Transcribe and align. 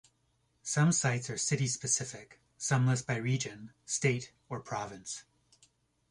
Some 0.63 0.93
sites 0.93 1.29
are 1.29 1.37
city-specific, 1.37 2.39
some 2.57 2.87
list 2.87 3.05
by 3.05 3.17
region, 3.17 3.69
state 3.85 4.31
or 4.49 4.59
province. 4.59 5.25